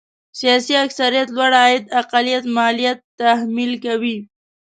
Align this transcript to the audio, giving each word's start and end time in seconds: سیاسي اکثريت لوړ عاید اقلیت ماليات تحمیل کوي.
سیاسي 0.39 0.73
اکثريت 0.85 1.27
لوړ 1.35 1.51
عاید 1.61 1.83
اقلیت 2.01 2.43
ماليات 2.57 2.99
تحمیل 3.19 3.71
کوي. 3.85 4.17